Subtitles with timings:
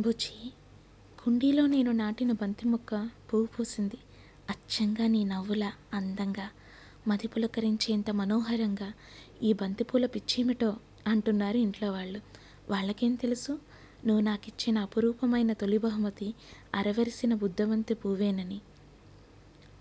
[0.00, 0.52] బుజ్జి
[1.24, 3.98] కుండీలో నేను నాటిన బంతి మొక్క పువ్వు పూసింది.
[4.50, 6.50] అచ్చంగా నీ నవ్వుల అందంగా
[7.08, 8.92] మది పులకరించేంత మనోహరంగా
[9.42, 10.76] ఈ బంతిపూల పిచ్చేమిటో
[11.06, 12.20] అంటున్నారు ఇంట్లో వాళ్ళు.
[12.70, 13.58] వాళ్ళకేం తెలుసు?
[14.06, 16.34] నువ్వు నాకిచ్చిన అపురూపమైన తొలి బహుమతి
[16.74, 18.60] అరవరిసిన బుద్ధవంతి పువ్వేనని.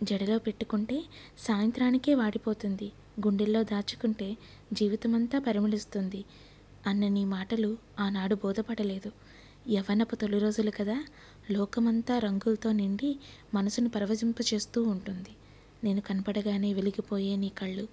[0.03, 1.03] జడలో పెట్టుకుంటే
[1.37, 2.91] సాయంత్రానికే వాడిపోతుంది.
[3.25, 4.37] గుండెల్లో దాచుకుంటే
[4.73, 6.23] జీవితమంతా పరిమళిస్తుంది
[6.87, 9.11] అన్న నీ మాటలు ఆనాడు బోధపడలేదు.
[9.69, 11.05] యవ్వనపు తొలి రోజులు కదా?
[11.51, 13.19] లోకమంతా రంగులతో నిండి
[13.53, 15.29] మనసును పరవజింపచేస్తూ ఉంటుంది.
[15.83, 17.87] నేను కనపడగానే వెలిగిపోయే నీ కళ్ళు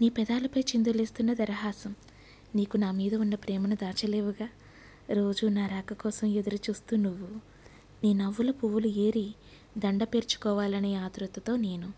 [0.00, 1.94] నీ పెదాలపై చిందులేస్తున్న దరహాసం.
[2.54, 4.48] నీకు నా మీద ఉన్న ప్రేమను దాచలేవుగా?
[5.12, 7.28] రోజు నా రాక కోసం ఎదురు చూస్తూ నువ్వు.
[8.04, 9.34] నీ నవ్వుల పువ్వులు ఏరి
[9.78, 11.92] దండ పేర్చుకోవాలనే ఆతృతతో నేను.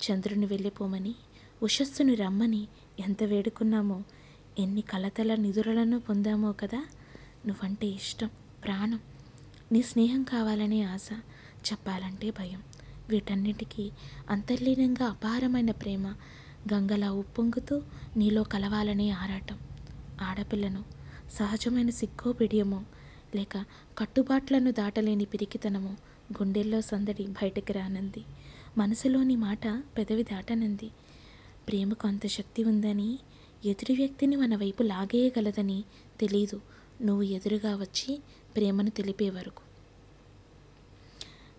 [0.00, 1.14] చంద్రుని వెళ్ళిపోమని
[1.62, 2.68] ఉషస్సుని రమ్మని
[3.00, 4.02] ఎంత వేడుకున్నామో
[4.58, 6.86] ఎన్ని కలతల నిధులను పొందామో కదా?
[7.46, 8.30] నువ్వంటే ఇష్టం
[8.64, 9.00] ప్రాణం.
[9.72, 11.08] నీ స్నేహం కావాలనే ఆశ
[11.72, 12.62] చెప్పాలంటే భయం.
[13.08, 13.90] వీటన్నిటికీ
[14.30, 16.14] అంతర్లీనంగా అపారమైన ప్రేమ
[16.72, 17.82] గంగలా ఉప్పొంగుతూ
[18.16, 19.58] నీలో కలవాలనే ఆరాటం.
[20.20, 20.84] ఆడపిల్లను
[21.32, 22.82] సహజమైన సిగ్గో బిడియమో
[23.34, 23.64] లేక
[23.98, 25.90] కట్టుబాట్లను దాటలేని పిరికితనమో
[26.32, 28.24] గుండెల్లో సందడి బయటకు రానంది.
[28.78, 30.90] మనసులోని మాట పెదవి దాటనంది.
[31.68, 33.18] ప్రేమకు అంత శక్తి ఉందని
[33.64, 35.84] ఎదుటి వ్యక్తిని మన వైపు లాగేయగలదని
[36.20, 36.60] తెలీదు.
[37.00, 38.18] నువ్వు ఎదురుగా వచ్చి
[38.56, 39.62] ప్రేమను తెలిపే వరకు.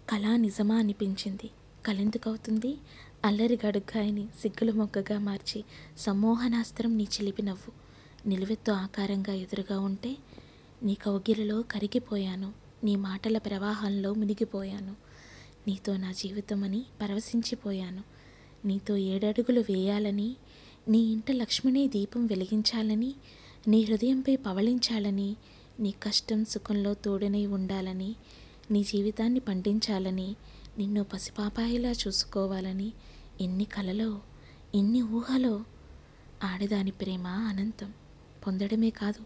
[0.09, 1.50] కళ నిజమా అనిపించింది.
[1.86, 2.78] కలెందుకవుతుంది?
[3.25, 5.64] అల్లరి గడుగ్గాయని సిగ్గుల మొగ్గగా మార్చి
[5.98, 7.72] సమ్మోహనాస్త్రం నీ చిలిపి నవ్వు.
[8.30, 10.17] నిలువెత్తు ఆకారంగా ఎదురుగా ఉంటే
[10.83, 12.53] నీ కౌగిలిలో కరిగిపోయాను.
[12.83, 14.95] నీ మాటల ప్రవాహంలో మునిగిపోయాను.
[15.67, 18.03] నీతో నా జీవితం అని పరవశించిపోయాను.
[18.66, 20.36] నీతో ఏడడుగులు వేయాలని
[20.88, 23.16] నీ ఇంట లక్ష్మిని దీపం వెలిగించాలని
[23.67, 25.36] నీ హృదయంపై పవళించాలని
[25.80, 28.16] నీ కష్టం సుఖంలో తోడనై ఉండాలని
[28.72, 30.36] నీ జీవితాన్ని పండించాలని
[30.78, 32.94] నిన్ను పసిపాపాయిలా చూసుకోవాలని
[33.42, 34.21] ఎన్ని కలలో
[34.76, 35.64] ఎన్ని ఊహలో
[36.44, 37.94] ఆడదాని ప్రేమ అనంతం.
[38.48, 39.23] పొందడమే కాదు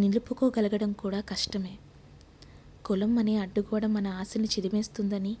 [0.00, 1.78] నిలుపుకోగలగడం కూడా కష్టమే.
[2.84, 5.36] కులం అనే అడ్డుగోడ మన ఆశని చిదిమేస్తుందని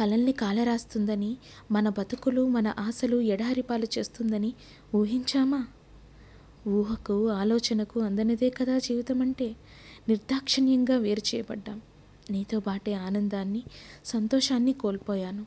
[0.00, 1.36] కలల్ని కాలరాస్తుందని
[1.70, 4.54] మన బతుకులు మన ఆశలు ఎడారిపాలు చేస్తుందని
[4.94, 5.66] ఊహించామా?
[6.68, 9.56] ఊహకు ఆలోచనకు అందనిదే కదా జీవితం అంటే
[10.08, 11.80] నిర్దాక్షిణ్యంగా వేరు చేయబడ్డాం.
[12.30, 13.62] నీతో బాటే ఆనందాన్ని
[14.04, 15.46] సంతోషాన్ని కోల్పోయాను.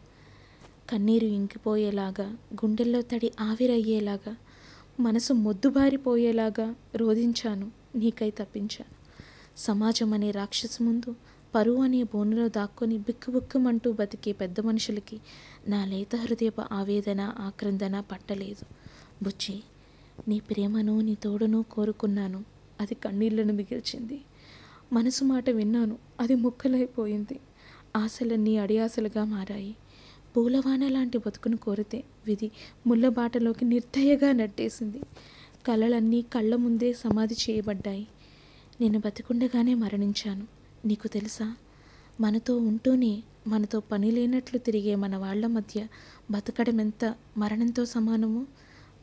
[0.89, 4.37] కన్నీరు ఇంకిపోయేలాగా గుండెల్లో తడి ఆవిరయ్యేలాగా
[4.99, 8.95] మనసు మొద్దుబారిపోయేలాగా రోధించాను నీకై తప్పించాను.
[9.57, 11.15] సమాజం అనే రాక్షసు ముందు
[11.55, 15.19] పరువు అనే బోనులో దాక్కొని బిక్కుబుక్కుమంటూ బతికే పెద్ద మనుషులకి
[15.67, 18.65] నా లేత హృదయపు ఆవేదన ఆక్రందన పట్టలేదు.
[19.23, 19.63] బుచ్చి
[20.27, 22.45] నీ ప్రేమను నీ తోడును కోరుకున్నాను.
[22.81, 24.21] అది కన్నీళ్ళను మిగిల్చింది.
[24.93, 25.97] మనసు మాట విన్నాను.
[26.19, 27.39] అది ముక్కలైపోయింది.
[27.95, 29.75] ఆశలన్నీ అడియాసలుగా మారాయి.
[30.37, 32.51] పూలవాన లాంటి బతుకును కోరితే విధి
[32.87, 34.99] ముళ్ళబాటలోకి నిర్దయగా నట్టేసింది.
[35.67, 38.07] కలలన్నీ కళ్ళ ముందే సమాధి చేయబడ్డాయి.
[38.81, 40.47] నేను బతికుండగానే మరణించాను.
[40.85, 41.55] నీకు తెలుసా?
[42.21, 45.87] మనతో ఉంటూనే మనతో పని లేనట్లు తిరిగే మన వాళ్ళ మధ్య
[46.31, 48.45] బతకడం ఎంత మరణంతో సమానమో?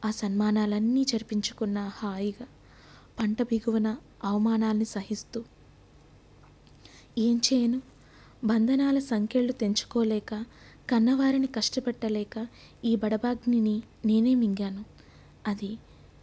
[0.05, 2.47] ఆ సన్మానాలన్నీ జరిపించుకున్న హాయిగా
[3.21, 5.45] పంట బిగువన అవమానాల్ని సహిస్తూ.
[7.19, 7.83] ఏం చేయను?
[8.45, 10.45] బంధనాల సంఖ్యలు తెంచుకోలేక
[10.91, 12.47] కన్నవారిని కష్టపెట్టలేక
[12.85, 14.85] ఈ బడబాగ్నిని నేనే మింగాను.
[15.49, 15.79] అది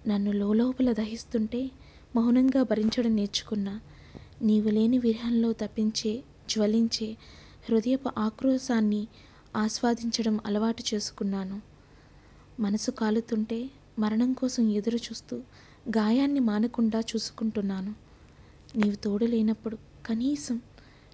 [0.07, 1.71] నన్ను లోలోపల దహిస్తుంటే
[2.15, 3.79] మౌనంగా భరించడం నేర్చుకున్నా
[4.41, 7.17] నీవు లేని విరహంలో తప్పించే జ్వలించే
[7.69, 9.07] హృదయపు ఆక్రోశాన్ని
[9.55, 11.68] ఆస్వాదించడం అలవాటు చేసుకున్నాను.
[12.59, 15.37] మనసు కాలుతుంటే మరణం కోసం ఎదురు చూస్తూ
[15.97, 17.95] గాయాన్ని మానకుండా చూసుకుంటున్నాను.
[18.75, 20.61] నీవు తోడు లేనప్పుడు కనీసం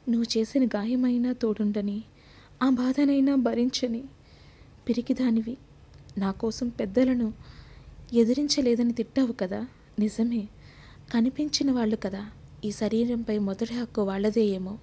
[0.09, 2.03] నువ్వు చేసిన గాయమైనా తోడుండని
[2.63, 4.03] ఆ బాధనైనా భరించని
[4.89, 5.57] పిరికిదానివి.
[6.17, 7.33] నా కోసం పెద్దలను
[8.13, 9.67] ఎదిరించలేదని తిట్టావు కదా?
[9.99, 10.47] నిజమే.
[11.13, 12.31] కనిపించిన వాళ్ళు కదా.
[12.65, 14.77] ఈ శరీరంపై మొదటి హక్కు వాళ్ళదే ఏమో.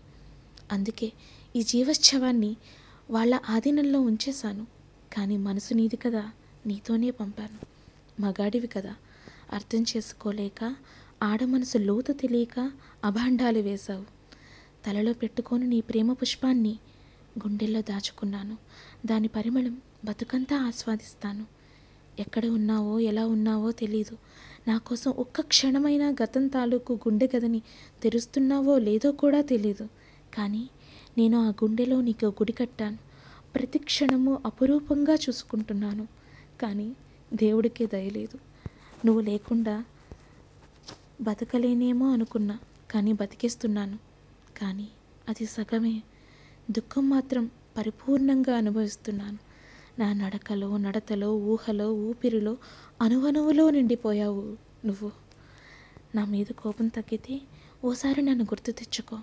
[0.73, 1.13] అందుకే
[1.57, 2.57] ఈ జీవశ్చవాన్ని
[3.11, 4.67] వాళ్ళ ఆధీనంలో ఉంచేశాను.
[5.17, 6.31] కానీ మనసు నీది కదా.
[6.67, 7.59] నీతోనే పంపాను.
[8.23, 8.95] మగాడివి కదా
[9.53, 10.75] అర్థం చేసుకోలేక
[11.23, 12.73] ఆడ మనసు లోతు తెలియక
[13.05, 14.05] అభాండాలు వేశావు.
[14.87, 16.79] తలలో పెట్టుకొని నీ ప్రేమ పుష్పాన్ని
[17.39, 18.57] గుండెల్లో దాచుకున్నాను.
[19.07, 21.47] దాని పరిమళం బతుకంతా ఆస్వాదిస్తాను.
[22.19, 24.19] ఎక్కడ ఉన్నావో ఎలా ఉన్నావో తెలీదు.
[24.69, 27.63] నా కోసం ఒక్క క్షణమైనా గతం తాలూకు గుండె గదని
[28.03, 29.89] తెరుస్తున్నావో లేదో కూడా తెలీదు.
[30.35, 30.69] కానీ
[31.19, 32.99] నేను ఆ గుండెలో నీకు గుడి కట్టాను.
[33.55, 36.22] ప్రతి క్షణము అపురూపంగా చూసుకుంటున్నాను.
[36.63, 36.89] కానీ
[37.35, 38.39] దేవుడికి దయలేదు
[39.07, 39.85] నువ్వు లేకుండా
[41.21, 42.59] బతకలేనేమో అనుకున్నా
[42.91, 43.99] కానీ బతికేస్తున్నాను.
[44.57, 44.89] కానీ
[45.29, 46.03] అది సగమే.
[46.71, 49.39] దుఃఖం మాత్రం పరిపూర్ణంగా అనుభవిస్తున్నాను.
[49.99, 52.57] నా నడకలో నడతలో ఊహలో ఊపిరిలో
[53.03, 54.57] అణువణువులో నిండిపోయావు
[54.87, 55.11] నువ్వు.
[56.15, 57.41] నా మీద కోపం తగ్గితే
[57.85, 59.19] ఓసారి నన్ను గుర్తు తెచ్చుకో.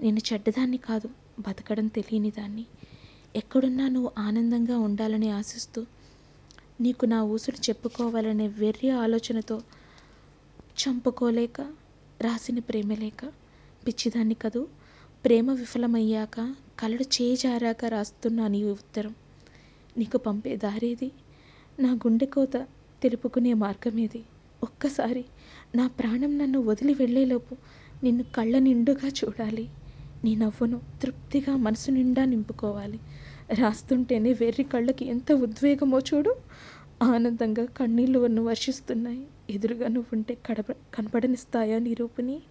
[0.00, 1.08] నేను చెడ్డదాన్ని కాదు
[1.40, 2.66] బతకడం తెలియని దాన్ని.
[3.36, 5.86] ఎక్కడున్నా నువ్వు ఆనందంగా ఉండాలని ఆశిస్తూ
[6.80, 9.62] నీకు నా ఊసుడు చెప్పుకోవాలనే వెర్రి ఆలోచనతో
[10.80, 11.60] చంపుకోలేక
[12.20, 13.24] రాసిన ప్రేమ లేక
[13.86, 14.66] పిచ్చిదాన్ని కదూ
[15.24, 19.14] ప్రేమ విఫలమయ్యాక కలడు చేజారాక రాస్తున్నాను ఈ ఉత్తరం.
[19.98, 21.10] నీకు పంపే దారేది
[21.78, 22.56] నా గుండె కోత
[23.02, 24.22] తెలుపుకునే మార్గమేది.
[24.62, 25.24] ఒక్కసారి
[25.74, 27.56] నా ప్రాణం నన్ను వదిలి వెళ్ళేలోపు
[28.04, 29.68] నిన్ను కళ్ళ నిండుగా చూడాలి.
[30.24, 33.00] నీ నవ్వును తృప్తిగా మనసు నిండా నింపుకోవాలి.
[33.54, 36.36] రాస్తుంటేనే వెర్రి కళ్ళకి ఎంత ఉద్వేగమో చూడు.
[37.02, 39.26] ఆనందంగా కన్నీళ్ళు వన్ను వర్షిస్తున్నాయి.
[39.50, 42.42] ఎదురుగా నువ్వుంటే కడప కనపడనిస్తాయా నీ రూపుని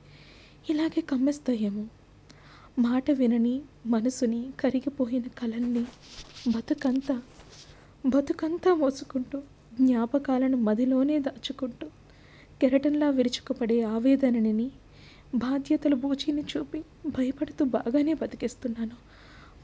[0.70, 1.88] ఇలాగే కమ్మేస్తాయేమో.
[2.80, 5.86] మాట వినని మనసుని కరిగిపోయిన కలల్ని
[6.56, 7.22] బతుకంతా
[8.06, 9.42] బతుకంతా మోసుకుంటూ
[9.82, 11.88] జ్ఞాపకాలను మదిలోనే దాచుకుంటూ
[12.62, 14.72] కెరటంలా విరుచుకుపడే ఆవేదనని
[15.36, 18.96] బాధ్యతలు బూచిని చూపి భయపడుతూ బాగానే బతికేస్తున్నాను.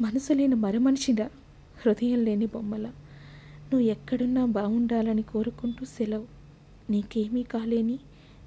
[0.01, 1.30] మనసు లేని మరమనిషిగా
[1.77, 2.88] హృదయం లేని బొమ్మల.
[3.69, 6.25] నువ్వు ఎక్కడున్నా బాగుండాలని కోరుకుంటూ సెలవు.
[6.89, 8.00] నీకేమీ కాలేని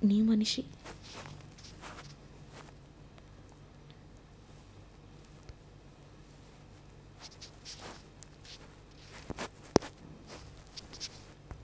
[0.05, 0.65] నీ మనిషి.